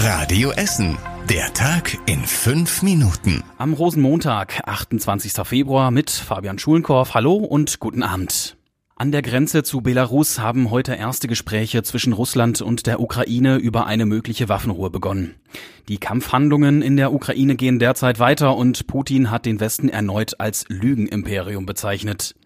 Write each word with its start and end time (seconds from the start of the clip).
Radio 0.00 0.52
Essen. 0.52 0.96
Der 1.28 1.52
Tag 1.54 1.98
in 2.06 2.20
fünf 2.20 2.82
Minuten. 2.82 3.42
Am 3.56 3.72
Rosenmontag, 3.72 4.60
28. 4.64 5.32
Februar 5.44 5.90
mit 5.90 6.08
Fabian 6.08 6.60
Schulenkorf. 6.60 7.14
Hallo 7.14 7.34
und 7.34 7.80
guten 7.80 8.04
Abend. 8.04 8.56
An 8.94 9.10
der 9.10 9.22
Grenze 9.22 9.64
zu 9.64 9.80
Belarus 9.80 10.38
haben 10.38 10.70
heute 10.70 10.94
erste 10.94 11.26
Gespräche 11.26 11.82
zwischen 11.82 12.12
Russland 12.12 12.62
und 12.62 12.86
der 12.86 13.00
Ukraine 13.00 13.56
über 13.56 13.86
eine 13.86 14.06
mögliche 14.06 14.48
Waffenruhe 14.48 14.88
begonnen. 14.88 15.34
Die 15.88 15.98
Kampfhandlungen 15.98 16.80
in 16.80 16.96
der 16.96 17.12
Ukraine 17.12 17.56
gehen 17.56 17.80
derzeit 17.80 18.20
weiter 18.20 18.56
und 18.56 18.86
Putin 18.86 19.32
hat 19.32 19.46
den 19.46 19.58
Westen 19.58 19.88
erneut 19.88 20.38
als 20.38 20.64
Lügenimperium 20.68 21.66
bezeichnet. 21.66 22.36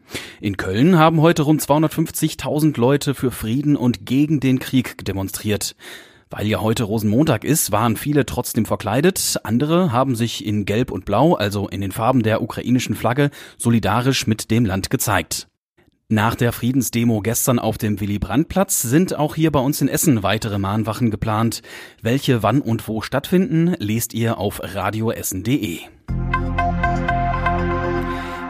In 0.40 0.56
Köln 0.56 0.98
haben 0.98 1.20
heute 1.20 1.42
rund 1.42 1.60
250.000 1.60 2.80
Leute 2.80 3.14
für 3.14 3.30
Frieden 3.30 3.76
und 3.76 4.06
gegen 4.06 4.40
den 4.40 4.58
Krieg 4.58 5.04
demonstriert. 5.04 5.76
Weil 6.32 6.46
ja 6.46 6.62
heute 6.62 6.84
Rosenmontag 6.84 7.44
ist, 7.44 7.72
waren 7.72 7.98
viele 7.98 8.24
trotzdem 8.24 8.64
verkleidet. 8.64 9.38
Andere 9.44 9.92
haben 9.92 10.16
sich 10.16 10.46
in 10.46 10.64
Gelb 10.64 10.90
und 10.90 11.04
Blau, 11.04 11.34
also 11.34 11.68
in 11.68 11.82
den 11.82 11.92
Farben 11.92 12.22
der 12.22 12.40
ukrainischen 12.40 12.94
Flagge, 12.94 13.28
solidarisch 13.58 14.26
mit 14.26 14.50
dem 14.50 14.64
Land 14.64 14.88
gezeigt. 14.88 15.46
Nach 16.08 16.34
der 16.34 16.52
Friedensdemo 16.52 17.20
gestern 17.20 17.58
auf 17.58 17.76
dem 17.76 18.00
Willy-Brandt-Platz 18.00 18.80
sind 18.80 19.14
auch 19.14 19.34
hier 19.34 19.52
bei 19.52 19.60
uns 19.60 19.82
in 19.82 19.88
Essen 19.88 20.22
weitere 20.22 20.58
Mahnwachen 20.58 21.10
geplant. 21.10 21.60
Welche 22.00 22.42
wann 22.42 22.62
und 22.62 22.88
wo 22.88 23.02
stattfinden, 23.02 23.76
lest 23.78 24.14
ihr 24.14 24.38
auf 24.38 24.62
radioessen.de. 24.62 25.80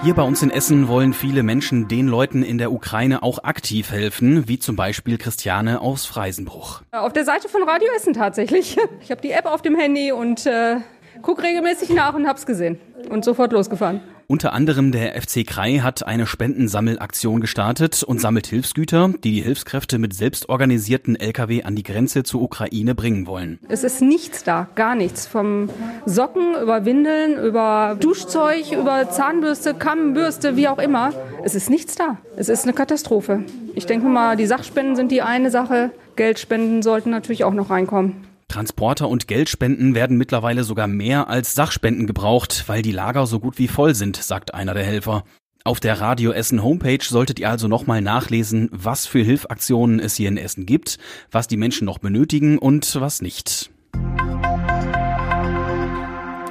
Hier 0.03 0.15
bei 0.15 0.23
uns 0.25 0.43
in 0.43 0.51
Essen 0.51 0.89
wollen 0.89 1.13
viele 1.13 1.45
Menschen 1.45 1.87
den 1.87 2.09
Leuten 2.09 2.43
in 2.43 2.59
der 2.59 2.73
Ukraine 2.73 3.23
auch 3.23 3.45
aktiv 3.45 3.93
helfen, 3.93 4.49
wie 4.49 4.59
zum 4.59 4.75
Beispiel 4.75 5.17
Christiane 5.17 5.81
aus 5.81 6.07
Freisenbruch. 6.07 6.83
Auf 6.91 7.13
der 7.13 7.25
Seite 7.25 7.49
von 7.49 7.63
Radio 7.63 7.89
Essen 7.95 8.13
tatsächlich. 8.13 8.77
Ich 9.01 9.13
habe 9.13 9.21
die 9.21 9.31
App 9.31 9.47
auf 9.47 9.63
dem 9.63 9.77
Handy 9.77 10.11
und 10.11 10.45
äh, 10.45 10.79
gucke 11.23 11.45
regelmäßig 11.45 11.91
nach 11.91 12.15
und 12.15 12.27
hab's 12.27 12.47
gesehen 12.47 12.81
und 13.11 13.25
sofort 13.25 13.53
losgefahren. 13.53 14.01
Unter 14.33 14.55
anderem 14.55 14.93
der 14.93 15.21
FC 15.21 15.47
Krei 15.47 15.81
hat 15.81 16.07
eine 16.07 16.27
Spendensammelaktion 16.27 17.43
gestartet 17.43 18.03
und 18.03 18.19
sammelt 18.19 18.47
Hilfsgüter, 18.47 19.11
die 19.23 19.31
die 19.31 19.43
Hilfskräfte 19.43 19.99
mit 19.99 20.15
selbstorganisierten 20.15 21.17
Lkw 21.17 21.65
an 21.65 21.77
die 21.77 21.83
Grenze 21.83 22.23
zur 22.23 22.41
Ukraine 22.41 22.95
bringen 22.95 23.27
wollen. 23.27 23.59
Es 23.69 23.85
ist 23.85 24.01
nichts 24.01 24.43
da, 24.43 24.69
gar 24.75 24.95
nichts. 24.95 25.27
Vom 25.27 25.69
Socken 26.07 26.55
über 26.63 26.87
Windeln, 26.87 27.39
über 27.45 27.95
Duschzeug, 28.01 28.73
über 28.73 29.11
Zahnbürste, 29.11 29.75
Kammbürste, 29.75 30.57
wie 30.57 30.67
auch 30.67 30.79
immer. 30.79 31.13
Es 31.45 31.55
ist 31.55 31.69
nichts 31.69 31.97
da. 31.97 32.17
Es 32.35 32.49
ist 32.49 32.63
eine 32.63 32.73
Katastrophe. 32.73 33.45
Ich 33.75 33.85
denke 33.85 34.07
mal, 34.07 34.39
die 34.39 34.47
Sachspenden 34.47 34.97
sind 34.97 35.13
die 35.13 35.21
eine 35.21 35.51
Sache. 35.51 35.91
Geldspenden 36.17 36.81
sollten 36.81 37.11
natürlich 37.11 37.45
auch 37.45 37.53
noch 37.53 37.69
reinkommen. 37.69 38.32
Transporter 38.53 39.09
und 39.09 39.29
Geldspenden 39.29 39.95
werden 39.95 40.19
mittlerweile 40.19 40.63
sogar 40.63 40.87
mehr 40.87 41.29
als 41.31 41.55
Sachspenden 41.55 42.07
gebraucht, 42.07 42.65
weil 42.67 42.83
die 42.83 42.93
Lager 42.93 43.27
so 43.27 43.41
gut 43.41 43.57
wie 43.57 43.67
voll 43.67 43.95
sind, 43.95 44.17
sagt 44.17 44.53
einer 44.53 44.75
der 44.75 44.85
Helfer. 44.85 45.25
Auf 45.65 45.81
der 45.81 46.03
Radio 46.03 46.33
Essen 46.33 46.63
Homepage 46.63 47.03
solltet 47.03 47.41
ihr 47.41 47.49
also 47.49 47.67
nochmal 47.67 48.03
nachlesen, 48.03 48.69
was 48.71 49.07
für 49.07 49.23
Hilfaktionen 49.23 50.01
es 50.01 50.17
hier 50.17 50.29
in 50.29 50.37
Essen 50.37 50.67
gibt, 50.67 50.99
was 51.31 51.49
die 51.49 51.57
Menschen 51.57 51.87
noch 51.87 51.97
benötigen 51.97 52.59
und 52.59 53.01
was 53.01 53.23
nicht. 53.23 53.71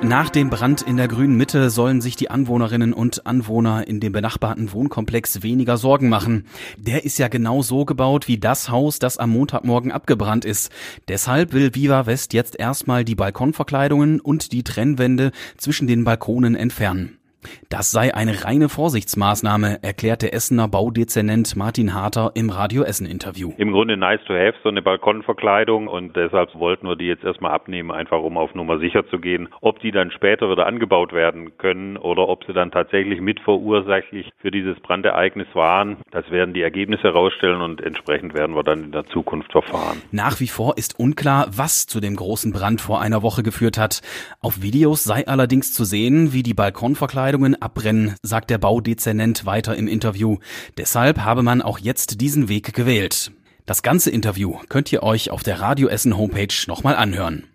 Nach 0.04 0.32
dem 0.32 0.50
Brand 0.50 0.82
in 0.82 0.98
der 0.98 1.08
grünen 1.08 1.38
Mitte 1.38 1.70
sollen 1.70 2.02
sich 2.02 2.16
die 2.16 2.32
Anwohnerinnen 2.32 2.92
und 2.92 3.28
Anwohner 3.28 3.88
in 3.88 4.00
dem 4.00 4.12
benachbarten 4.12 4.74
Wohnkomplex 4.74 5.44
weniger 5.44 5.78
Sorgen 5.78 6.10
machen. 6.10 6.48
Der 6.76 7.06
ist 7.06 7.20
ja 7.20 7.28
genau 7.28 7.62
so 7.62 7.86
gebaut 7.86 8.28
wie 8.28 8.40
das 8.40 8.70
Haus, 8.70 8.98
das 8.98 9.20
am 9.20 9.30
Montagmorgen 9.30 9.92
abgebrannt 9.92 10.44
ist. 10.44 10.72
Deshalb 11.08 11.54
will 11.54 11.76
Viva 11.76 12.08
West 12.08 12.34
jetzt 12.34 12.60
erstmal 12.60 13.06
die 13.06 13.16
Balkonverkleidungen 13.16 14.20
und 14.20 14.52
die 14.54 14.64
Trennwände 14.64 15.32
zwischen 15.58 15.86
den 15.86 16.04
Balkonen 16.04 16.56
entfernen. 16.56 17.21
Das 17.70 17.92
sei 17.92 18.14
eine 18.14 18.44
reine 18.44 18.70
Vorsichtsmaßnahme, 18.70 19.80
erklärte 19.82 20.32
Essener 20.34 20.68
Baudezernent 20.68 21.56
Martin 21.56 21.94
Harter 21.94 22.32
im 22.36 22.50
Radio 22.50 22.84
Essen 22.84 23.06
Interview. 23.06 23.54
Im 23.58 23.72
Grunde 23.72 23.98
nice 23.98 24.20
to 24.28 24.34
have, 24.34 24.56
so 24.64 24.70
eine 24.70 24.82
Balkonverkleidung 24.82 25.88
und 25.88 26.16
deshalb 26.16 26.54
wollten 26.56 26.88
wir 26.88 26.96
die 26.96 27.06
jetzt 27.06 27.24
erstmal 27.24 27.52
abnehmen, 27.52 27.92
einfach 27.92 28.20
um 28.20 28.38
auf 28.38 28.54
Nummer 28.56 28.80
sicher 28.80 29.08
zu 29.10 29.20
gehen. 29.20 29.50
Ob 29.62 29.80
die 29.80 29.92
dann 29.92 30.12
später 30.12 30.50
wieder 30.50 30.66
angebaut 30.66 31.14
werden 31.14 31.58
können 31.58 31.98
oder 31.98 32.28
ob 32.28 32.46
sie 32.46 32.54
dann 32.54 32.72
tatsächlich 32.72 33.22
mitverursächlich 33.22 34.32
für 34.38 34.52
dieses 34.52 34.80
Brandereignis 34.80 35.48
waren, 35.54 35.98
das 36.12 36.30
werden 36.30 36.54
die 36.54 36.62
Ergebnisse 36.62 37.04
herausstellen 37.04 37.62
und 37.62 37.82
entsprechend 37.82 38.34
werden 38.34 38.56
wir 38.56 38.64
dann 38.64 38.84
in 38.86 38.92
der 38.92 39.06
Zukunft 39.06 39.52
verfahren. 39.52 40.02
Nach 40.12 40.40
wie 40.40 40.48
vor 40.48 40.78
ist 40.78 41.00
unklar, 41.00 41.48
was 41.56 41.88
zu 41.88 42.00
dem 42.00 42.16
großen 42.16 42.52
Brand 42.52 42.82
vor 42.82 43.02
einer 43.02 43.22
Woche 43.24 43.44
geführt 43.44 43.78
hat. 43.78 44.02
Auf 44.42 44.62
Videos 44.62 45.04
sei 45.04 45.28
allerdings 45.28 45.74
zu 45.74 45.84
sehen, 45.86 46.34
wie 46.34 46.44
die 46.44 46.54
Balkonverkleidung 46.54 47.31
Verkleidungen 47.32 47.62
abbrennen, 47.62 48.16
sagt 48.24 48.50
der 48.50 48.58
Baudezernent 48.58 49.46
weiter 49.46 49.78
im 49.78 49.88
Interview. 49.88 50.40
Deshalb 50.76 51.20
habe 51.20 51.44
man 51.44 51.62
auch 51.62 51.80
jetzt 51.80 52.20
diesen 52.20 52.50
Weg 52.50 52.74
gewählt. 52.74 53.32
Das 53.66 53.84
ganze 53.84 54.12
Interview 54.12 54.58
könnt 54.68 54.92
ihr 54.92 55.02
euch 55.02 55.32
auf 55.32 55.44
der 55.44 55.62
Radio 55.62 55.88
Essen 55.88 56.18
Homepage 56.18 56.54
nochmal 56.68 56.98
anhören. 56.98 57.46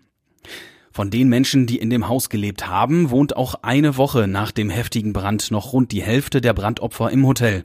Von 0.91 1.11
den 1.11 1.29
Menschen, 1.29 1.67
die 1.67 1.77
in 1.77 1.91
dem 1.91 2.07
Haus 2.07 2.29
gelebt 2.29 2.67
haben, 2.67 3.11
wohnt 3.11 3.37
auch 3.37 3.53
eine 3.61 3.97
Woche 3.97 4.27
nach 4.27 4.51
dem 4.51 4.71
heftigen 4.71 5.13
Brand 5.13 5.51
noch 5.51 5.73
rund 5.73 5.91
die 5.91 6.01
Hälfte 6.01 6.41
der 6.41 6.53
Brandopfer 6.53 7.11
im 7.11 7.27
Hotel. 7.27 7.63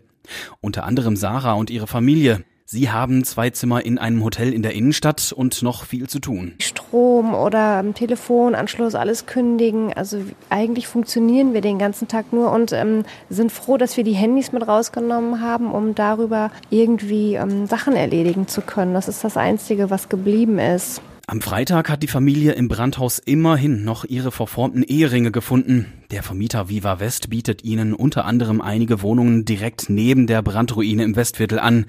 Unter 0.61 0.84
anderem 0.84 1.17
Sarah 1.17 1.55
und 1.55 1.71
ihre 1.71 1.87
Familie. 1.87 2.45
Sie 2.67 2.91
haben 2.91 3.25
zwei 3.25 3.49
Zimmer 3.49 3.87
in 3.87 3.97
einem 3.97 4.22
Hotel 4.22 4.53
in 4.53 4.61
der 4.61 4.75
Innenstadt 4.75 5.33
und 5.33 5.62
noch 5.62 5.87
viel 5.87 6.11
zu 6.11 6.19
tun. 6.19 6.56
Strom 6.92 7.34
oder 7.34 7.82
Telefonanschluss, 7.94 8.94
alles 8.94 9.25
kündigen. 9.25 9.94
Also 9.94 10.19
eigentlich 10.50 10.86
funktionieren 10.86 11.54
wir 11.54 11.62
den 11.62 11.78
ganzen 11.78 12.06
Tag 12.06 12.34
nur 12.34 12.53
und 12.53 12.72
ähm, 12.72 13.04
sind 13.30 13.50
froh, 13.50 13.78
dass 13.78 13.97
wir 13.97 14.04
die 14.04 14.12
Handys 14.12 14.53
mit 14.53 14.69
rausgenommen 14.69 15.41
haben, 15.41 15.72
um 15.72 15.94
darüber 15.94 16.50
irgendwie 16.69 17.36
ähm, 17.36 17.66
Sachen 17.66 17.97
erledigen 17.97 18.47
zu 18.47 18.60
können. 18.60 18.92
Das 18.92 19.08
ist 19.08 19.25
das 19.25 19.38
Einzige, 19.38 19.88
was 19.88 20.10
geblieben 20.10 20.58
ist. 20.58 21.00
Am 21.26 21.41
Freitag 21.41 21.88
hat 21.88 22.03
die 22.03 22.08
Familie 22.08 22.53
im 22.53 22.69
Brandhaus 22.69 23.19
immerhin 23.19 23.84
noch 23.84 24.04
ihre 24.04 24.30
verformten 24.30 24.82
Eheringe 24.82 25.32
gefunden. 25.32 25.86
Der 26.10 26.22
Vermieter 26.22 26.69
Viva 26.69 27.00
West 27.00 27.30
bietet 27.30 27.64
ihnen 27.64 27.94
unter 27.94 28.26
anderem 28.26 28.60
einige 28.60 29.00
Wohnungen 29.00 29.47
direkt 29.47 29.88
neben 29.88 30.26
der 30.26 30.42
Brandruine 30.42 31.04
im 31.04 31.16
Westviertel 31.16 31.59
an. 31.59 31.86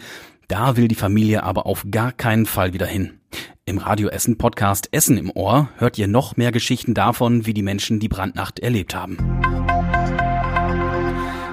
Da 0.47 0.77
will 0.77 0.87
die 0.87 0.95
Familie 0.95 1.43
aber 1.43 1.65
auf 1.65 1.85
gar 1.91 2.13
keinen 2.13 2.45
Fall 2.45 2.71
wieder 2.71 2.85
hin. 2.85 3.19
Im 3.66 3.78
Radio 3.78 4.09
Essen 4.09 4.38
Podcast 4.38 4.90
Essen 4.91 5.18
im 5.18 5.31
Ohr 5.31 5.69
hört 5.78 5.97
ihr 5.97 6.09
noch 6.09 6.35
mehr 6.35 6.51
Geschichten 6.51 6.94
davon, 6.94 7.46
wie 7.46 7.53
die 7.53 7.62
Menschen 7.62 8.01
die 8.01 8.09
Brandnacht 8.09 8.59
erlebt 8.59 8.94
haben. 8.94 9.16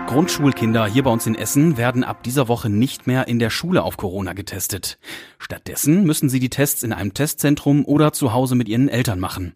Grundschulkinder 0.08 0.86
hier 0.88 1.04
bei 1.04 1.10
uns 1.12 1.28
in 1.28 1.36
Essen 1.36 1.76
werden 1.76 2.02
ab 2.02 2.24
dieser 2.24 2.48
Woche 2.48 2.68
nicht 2.68 3.06
mehr 3.06 3.28
in 3.28 3.38
der 3.38 3.50
Schule 3.50 3.84
auf 3.84 3.96
Corona 3.96 4.32
getestet. 4.32 4.98
Stattdessen 5.38 6.02
müssen 6.02 6.28
sie 6.28 6.40
die 6.40 6.50
Tests 6.50 6.82
in 6.82 6.92
einem 6.92 7.14
Testzentrum 7.14 7.84
oder 7.84 8.12
zu 8.12 8.32
Hause 8.32 8.56
mit 8.56 8.68
ihren 8.68 8.88
Eltern 8.88 9.20
machen. 9.20 9.54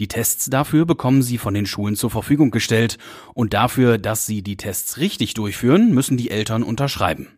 Die 0.00 0.08
Tests 0.08 0.48
dafür 0.48 0.86
bekommen 0.86 1.20
sie 1.20 1.36
von 1.36 1.52
den 1.52 1.66
Schulen 1.66 1.96
zur 1.96 2.08
Verfügung 2.08 2.50
gestellt 2.50 2.96
und 3.34 3.52
dafür, 3.52 3.98
dass 3.98 4.24
sie 4.24 4.40
die 4.40 4.56
Tests 4.56 4.96
richtig 4.96 5.34
durchführen, 5.34 5.92
müssen 5.92 6.16
die 6.16 6.30
Eltern 6.30 6.62
unterschreiben. 6.62 7.28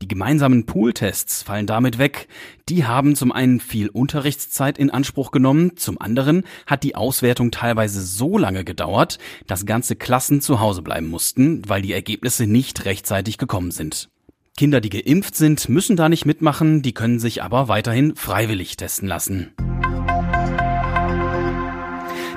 Die 0.00 0.08
gemeinsamen 0.08 0.66
Pooltests 0.66 1.42
fallen 1.42 1.66
damit 1.66 1.98
weg. 1.98 2.28
Die 2.68 2.84
haben 2.84 3.16
zum 3.16 3.32
einen 3.32 3.60
viel 3.60 3.88
Unterrichtszeit 3.88 4.78
in 4.78 4.90
Anspruch 4.90 5.30
genommen, 5.30 5.76
zum 5.76 6.00
anderen 6.00 6.44
hat 6.66 6.84
die 6.84 6.94
Auswertung 6.94 7.50
teilweise 7.50 8.02
so 8.02 8.38
lange 8.38 8.64
gedauert, 8.64 9.18
dass 9.46 9.66
ganze 9.66 9.96
Klassen 9.96 10.40
zu 10.40 10.60
Hause 10.60 10.82
bleiben 10.82 11.08
mussten, 11.08 11.68
weil 11.68 11.82
die 11.82 11.92
Ergebnisse 11.92 12.46
nicht 12.46 12.84
rechtzeitig 12.84 13.38
gekommen 13.38 13.70
sind. 13.70 14.08
Kinder, 14.56 14.80
die 14.80 14.90
geimpft 14.90 15.36
sind, 15.36 15.68
müssen 15.68 15.96
da 15.96 16.08
nicht 16.08 16.26
mitmachen, 16.26 16.82
die 16.82 16.92
können 16.92 17.20
sich 17.20 17.42
aber 17.42 17.68
weiterhin 17.68 18.16
freiwillig 18.16 18.76
testen 18.76 19.08
lassen. 19.08 19.52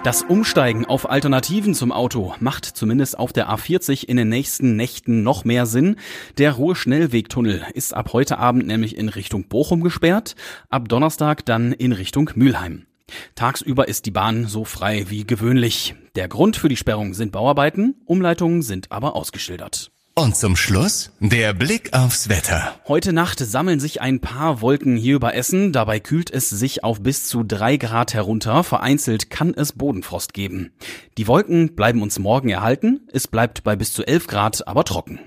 Das 0.03 0.24
Umsteigen 0.24 0.86
auf 0.86 1.07
Alternativen 1.12 1.75
zum 1.75 1.92
Auto 1.92 2.33
macht 2.39 2.65
zumindest 2.65 3.19
auf 3.19 3.33
der 3.33 3.51
A40 3.51 4.06
in 4.06 4.18
den 4.18 4.30
nächsten 4.30 4.75
Nächten 4.75 5.21
noch 5.21 5.45
mehr 5.45 5.68
Sinn. 5.68 5.98
Der 6.39 6.53
Ruhrschnellwegtunnel 6.53 7.68
ist 7.75 7.94
ab 7.94 8.12
heute 8.12 8.39
Abend 8.39 8.65
nämlich 8.65 8.98
in 8.98 9.09
Richtung 9.09 9.48
Bochum 9.48 9.81
gesperrt, 9.81 10.36
ab 10.69 10.89
Donnerstag 10.89 11.45
dann 11.45 11.71
in 11.71 11.92
Richtung 11.92 12.31
Mülheim. 12.33 12.88
Tagsüber 13.36 13.88
ist 13.88 14.07
die 14.07 14.12
Bahn 14.12 14.48
so 14.48 14.65
frei 14.65 15.06
wie 15.09 15.27
gewöhnlich. 15.27 15.94
Der 16.15 16.27
Grund 16.27 16.57
für 16.57 16.69
die 16.69 16.77
Sperrung 16.77 17.13
sind 17.13 17.31
Bauarbeiten, 17.31 18.01
Umleitungen 18.06 18.63
sind 18.63 18.92
aber 18.92 19.15
ausgeschildert. 19.15 19.92
Und 20.13 20.36
zum 20.36 20.58
Schluss 20.58 21.12
der 21.22 21.54
Blick 21.54 21.94
aufs 21.94 22.28
Wetter. 22.28 22.75
Heute 22.86 23.13
Nacht 23.13 23.40
sammeln 23.40 23.80
sich 23.80 24.02
ein 24.02 24.19
paar 24.19 24.60
Wolken 24.60 24.98
hier 24.98 25.16
über 25.16 25.36
Essen. 25.36 25.72
Dabei 25.72 26.02
kühlt 26.02 26.30
es 26.30 26.50
sich 26.50 26.84
auf 26.84 27.02
bis 27.02 27.28
zu 27.30 27.44
drei 27.44 27.78
Grad 27.78 28.13
herunter. 28.13 28.66
Vereinzelt 28.66 29.30
kann 29.30 29.54
es 29.54 29.72
Bodenfrost 29.72 30.34
geben. 30.34 30.74
Die 31.18 31.28
Wolken 31.28 31.75
bleiben 31.75 32.02
uns 32.02 32.19
morgen 32.19 32.50
erhalten. 32.50 33.08
Es 33.13 33.30
bleibt 33.30 33.63
bei 33.63 33.78
bis 33.78 33.94
zu 33.94 34.06
elf 34.06 34.28
Grad 34.28 34.68
aber 34.68 34.84
trocken. 34.84 35.19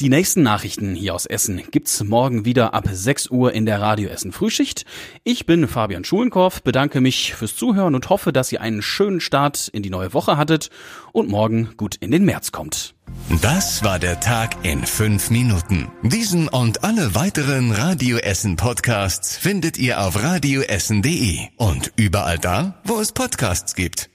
Die 0.00 0.08
nächsten 0.08 0.42
Nachrichten 0.42 0.94
hier 0.94 1.14
aus 1.14 1.26
Essen 1.26 1.62
gibt's 1.70 2.02
morgen 2.02 2.44
wieder 2.44 2.74
ab 2.74 2.88
6 2.90 3.30
Uhr 3.30 3.52
in 3.52 3.66
der 3.66 3.80
Radio 3.80 4.08
Essen 4.08 4.32
Frühschicht. 4.32 4.84
Ich 5.24 5.46
bin 5.46 5.68
Fabian 5.68 6.04
Schulenkorf, 6.04 6.62
bedanke 6.62 7.00
mich 7.00 7.34
fürs 7.34 7.56
Zuhören 7.56 7.94
und 7.94 8.08
hoffe, 8.08 8.32
dass 8.32 8.50
ihr 8.52 8.60
einen 8.60 8.82
schönen 8.82 9.20
Start 9.20 9.68
in 9.68 9.82
die 9.82 9.90
neue 9.90 10.12
Woche 10.12 10.36
hattet 10.36 10.70
und 11.12 11.28
morgen 11.28 11.70
gut 11.76 11.96
in 11.96 12.10
den 12.10 12.24
März 12.24 12.52
kommt. 12.52 12.94
Das 13.42 13.84
war 13.84 13.98
der 13.98 14.20
Tag 14.20 14.64
in 14.64 14.84
fünf 14.86 15.30
Minuten. 15.30 15.90
Diesen 16.02 16.48
und 16.48 16.84
alle 16.84 17.14
weiteren 17.14 17.72
Radio 17.72 18.18
Essen 18.18 18.56
Podcasts 18.56 19.36
findet 19.36 19.78
ihr 19.78 20.00
auf 20.00 20.22
radioessen.de 20.22 21.48
und 21.56 21.92
überall 21.96 22.38
da, 22.38 22.80
wo 22.84 23.00
es 23.00 23.12
Podcasts 23.12 23.74
gibt. 23.74 24.10